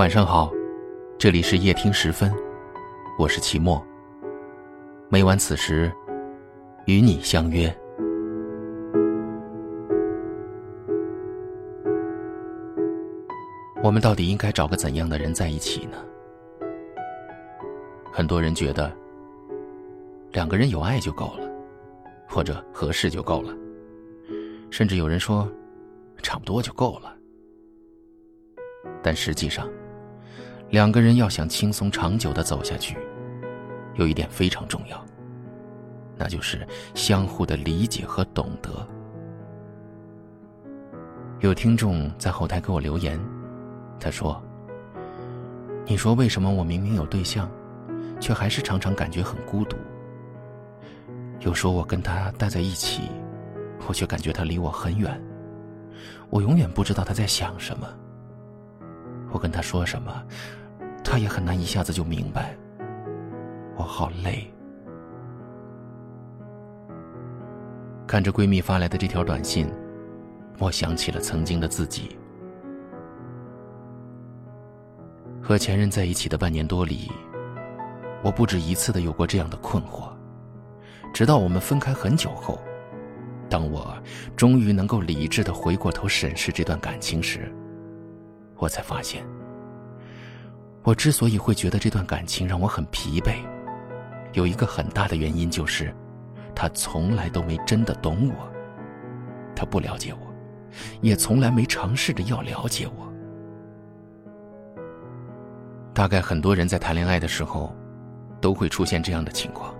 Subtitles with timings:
[0.00, 0.50] 晚上好，
[1.18, 2.32] 这里是夜听时分，
[3.18, 3.86] 我是齐墨。
[5.10, 5.92] 每晚此时，
[6.86, 7.70] 与你相约。
[13.82, 15.98] 我们到底应该找个怎样的人在一起呢？
[18.10, 18.90] 很多人觉得，
[20.32, 21.46] 两个人有爱就够了，
[22.26, 23.54] 或者合适就够了，
[24.70, 25.46] 甚至有人说，
[26.22, 27.14] 差不多就够了。
[29.02, 29.68] 但实际上，
[30.70, 32.96] 两个人要想轻松长久的走下去，
[33.94, 35.04] 有一点非常重要，
[36.16, 38.70] 那就是相互的理解和懂得。
[41.40, 43.18] 有听众在后台给我留言，
[43.98, 44.40] 他说
[45.86, 47.50] ：“你说为什么我明明有对象，
[48.20, 49.76] 却还是常常感觉很孤独？
[51.40, 53.10] 又说我跟他待在一起，
[53.88, 55.20] 我却感觉他离我很远，
[56.28, 57.88] 我永远不知道他在想什么。”
[59.32, 60.24] 我跟他说什么，
[61.02, 62.56] 他也很难一下子就明白。
[63.76, 64.52] 我好累。
[68.06, 69.72] 看着闺蜜发来的这条短信，
[70.58, 72.16] 我想起了曾经的自己。
[75.40, 77.10] 和前任在一起的半年多里，
[78.22, 80.10] 我不止一次的有过这样的困惑，
[81.12, 82.60] 直到我们分开很久后，
[83.48, 83.96] 当我
[84.36, 87.52] 终于能够理智的回过头审视这段感情时。
[88.56, 89.24] 我才发现，
[90.90, 93.36] 我之所以会觉得这段感情让我很疲惫，
[94.32, 95.94] 有一个很大的原因就是，
[96.52, 98.34] 他从来都没真的懂我，
[99.54, 100.18] 他不了解我，
[101.00, 103.08] 也从来没尝试着要了解我。
[105.94, 107.72] 大概很多人在谈恋爱的时候，
[108.40, 109.72] 都会出现这样的情况：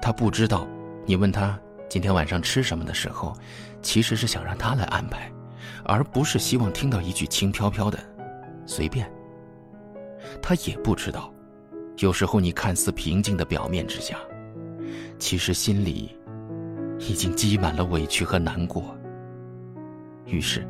[0.00, 0.66] 他不知道
[1.04, 3.36] 你问他今天晚上吃什么的时候，
[3.82, 5.30] 其实是想让他来安排。
[5.84, 7.98] 而不是希望听到一句轻飘飘的
[8.64, 9.06] “随便”。
[10.40, 11.32] 他也不知道，
[11.98, 14.18] 有时候你看似平静的表面之下，
[15.18, 16.16] 其实心里
[16.98, 18.96] 已经积满了委屈和难过。
[20.26, 20.66] 于是，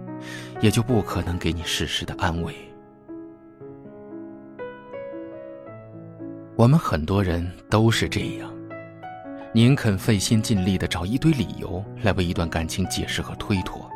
[0.61, 2.55] 也就不可能给你适时的安慰。
[6.57, 8.53] 我们很多人都是这样，
[9.53, 13.89] 宁肯费心尽力的找一堆理由来为一段感情解释和推脱。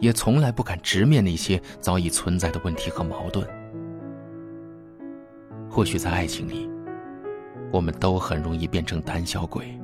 [0.00, 3.46] 也从来不敢直面那些早已存在的问题和矛盾。
[5.70, 6.68] 或许在爱情里，
[7.72, 9.80] 我们都很容易变成胆小鬼，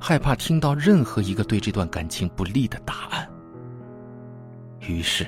[0.00, 3.28] 害怕听到任何一个对这段感情不利的答案。
[4.80, 5.26] 于是，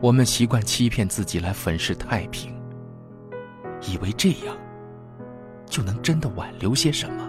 [0.00, 2.54] 我们习惯欺骗自己来粉饰太平，
[3.82, 4.56] 以为这样
[5.66, 7.28] 就能真的挽留些什么。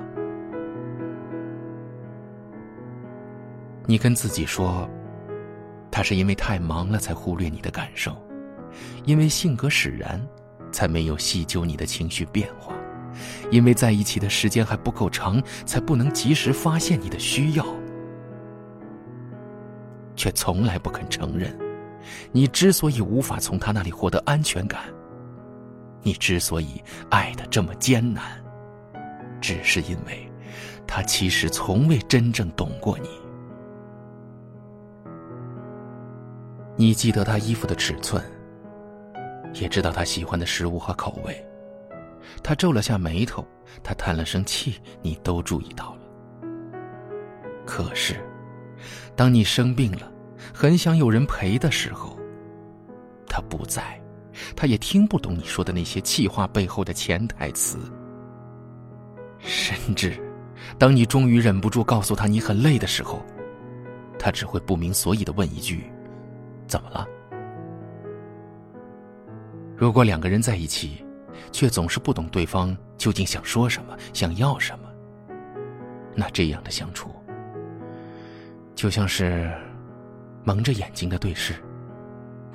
[3.88, 4.88] 你跟自己说。
[5.92, 8.16] 他是因为太忙了才忽略你的感受，
[9.06, 10.22] 因为性格使然，
[10.72, 12.74] 才没有细究你的情绪变化，
[13.52, 17.66] 因为在一起的时间还不够长，才不能及时发现你的需要，
[20.16, 21.58] 却从来不肯承认，
[22.32, 24.82] 你之所以无法从他那里获得安全感，
[26.02, 28.24] 你之所以爱的这么艰难，
[29.42, 30.32] 只是因为，
[30.86, 33.10] 他其实从未真正懂过你。
[36.76, 38.24] 你记得他衣服的尺寸，
[39.54, 41.46] 也知道他喜欢的食物和口味。
[42.44, 43.46] 他皱了下眉头，
[43.84, 46.02] 他叹了声气，你都注意到了。
[47.66, 48.16] 可是，
[49.16, 50.12] 当你生病了，
[50.54, 52.18] 很想有人陪的时候，
[53.28, 54.00] 他不在，
[54.56, 57.78] 他也听不懂你说的那些气话背后的潜台词。
[59.40, 60.20] 甚至，
[60.78, 63.22] 当你终于忍不住告诉他你很累的时候，
[64.18, 65.92] 他只会不明所以的问一句。
[66.68, 67.08] 怎么了？
[69.80, 71.06] 如果两个人在一起，
[71.54, 74.90] 却总是不懂对方究竟想说什么、想要什么，
[76.14, 77.10] 那这样的相处，
[78.76, 79.50] 就像是
[80.44, 81.56] 蒙着眼睛的对视，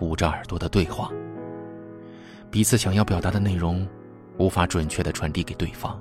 [0.00, 1.10] 捂着耳朵的对话，
[2.50, 3.88] 彼此想要表达的内容
[4.36, 5.98] 无法准确的传递给对方，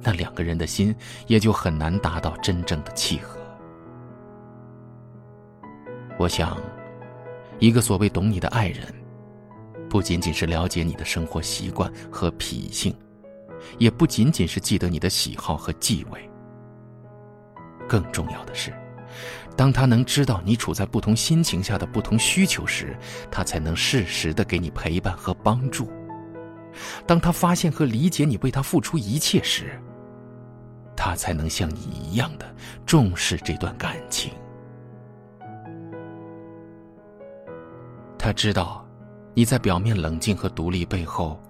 [0.00, 0.94] 那两个人的心
[1.26, 3.40] 也就很难达到真正的契合。
[6.16, 6.56] 我想，
[7.58, 8.86] 一个所谓懂你的爱人，
[9.90, 12.94] 不仅仅是了解你的生活习惯和脾性，
[13.76, 16.18] 也不仅仅是记得你的喜好和忌讳。
[17.88, 18.72] 更重要的是，
[19.56, 22.96] 当他能知道你处在不同心情下的不同需求时，
[23.32, 25.90] 他才能适时的给你陪伴和帮助。
[27.04, 29.76] 当他发现和理解你为他付出一切时，
[30.96, 32.54] 他才能像你一样的
[32.86, 34.32] 重视这段感情。
[38.16, 38.86] 他知道，
[39.34, 41.40] 你在表面冷静和独立背后，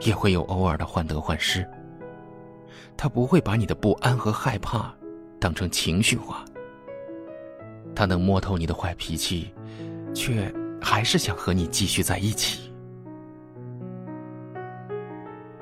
[0.00, 1.68] 也会有偶尔的患得患失。
[2.96, 4.94] 他不会把你的不安和害怕
[5.40, 6.44] 当成情绪化。
[7.94, 9.52] 他能摸透你的坏脾气，
[10.14, 12.72] 却还是想和你继续在一起。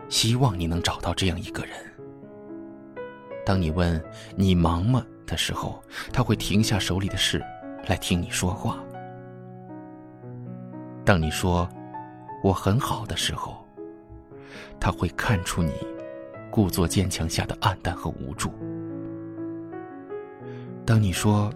[0.08, 1.75] 希望你能找到这样一个人。
[3.44, 4.03] 当你问
[4.37, 5.82] 你忙吗的时候，
[6.12, 7.43] 他会停下手里的事，
[7.87, 8.85] 来听你说话。
[11.06, 11.69] 当你说
[12.43, 13.64] 我很好的时候，
[14.81, 15.73] 他会看出你
[16.50, 18.50] 故作坚强下的暗淡和无助。
[20.85, 21.49] 当你说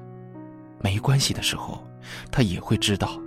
[0.81, 1.85] 没关系的时候，
[2.31, 3.21] 他也会知道，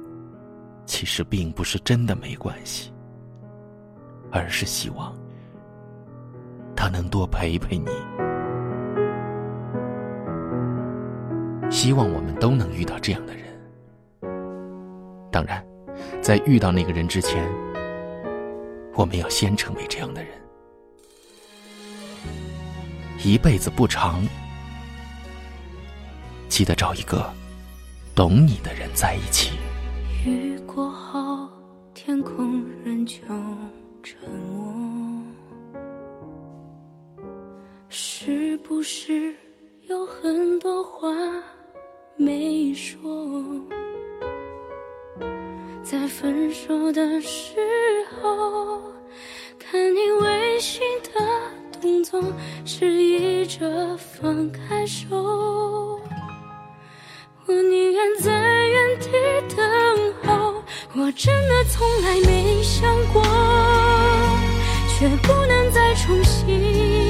[0.86, 2.94] 其实并不是真的没关系，
[4.32, 5.14] 而是希望
[6.74, 7.92] 他能多陪陪你。
[11.70, 13.44] 希望我们都能遇到这样的人。
[15.30, 15.62] 当然，
[16.24, 17.46] 在遇到那个人之前，
[18.96, 20.32] 我们要先成为这样的人。
[23.22, 24.26] 一辈子不长，
[26.48, 27.30] 记得找一个
[28.16, 29.58] 懂你的人在一起。
[30.26, 31.50] 雨过后，
[31.94, 33.18] 天空仍旧
[34.02, 35.22] 沉默，
[37.90, 39.36] 是不是
[39.90, 41.10] 有很多话？
[42.16, 43.23] 没说，
[46.24, 47.58] 分手的时
[48.22, 48.82] 候，
[49.60, 51.20] 看你微醺的
[51.82, 52.24] 动作，
[52.64, 56.00] 示意着放开手。
[57.46, 59.10] 我宁愿在原地
[59.54, 60.64] 等候，
[60.96, 63.22] 我真的从来没想过，
[64.98, 67.03] 却不能再重新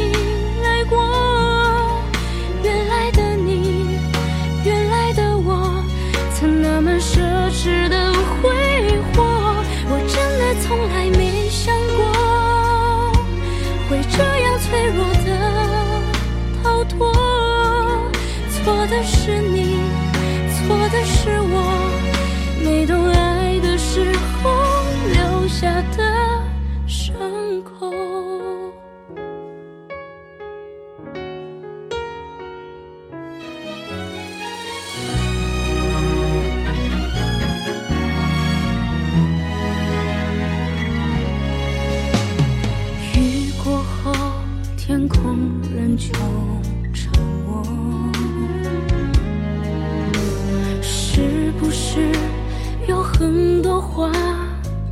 [53.83, 54.09] 话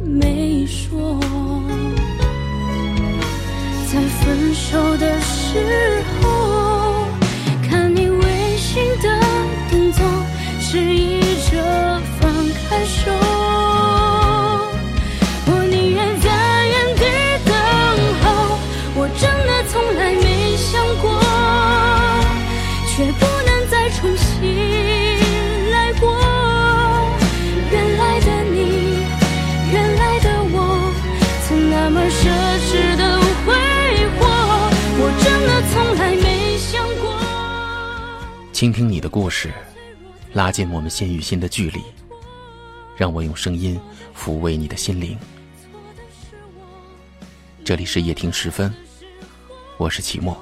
[0.04, 1.18] 没说，
[3.88, 6.41] 在分手的时候，
[31.92, 32.30] 么奢
[32.70, 33.54] 侈的挥
[34.18, 34.26] 霍，
[34.98, 37.12] 我真的从来没想过
[38.54, 39.51] 倾听你的故事，
[40.34, 41.82] 拉近我们心与心的距离，
[42.96, 43.80] 让我用声音
[44.18, 45.18] 抚慰你的心灵。
[47.65, 48.74] 这里是夜听时分，
[49.77, 50.38] 我是齐墨。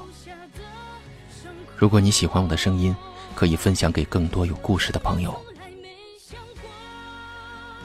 [1.76, 2.94] 如果你喜欢我的声音，
[3.34, 5.34] 可以分享给更多有故事的朋友。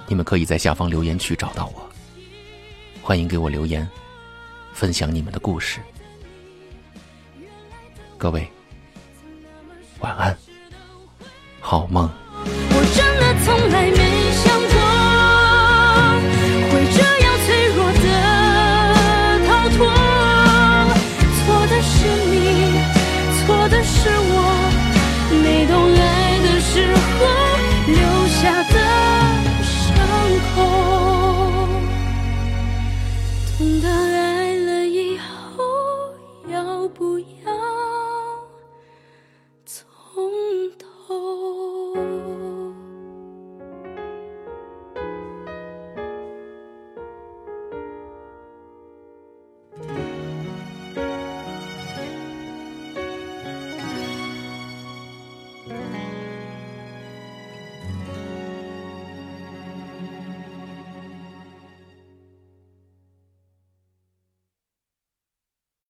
[0.08, 1.85] 你们可以在下方留言区找到我，
[3.08, 3.88] 欢迎给我留言，
[4.74, 5.80] 分享你们的故事。
[8.18, 8.50] 各位。
[10.00, 10.36] 晚安，
[11.60, 12.10] 好梦。
[12.44, 14.05] 我真的从来没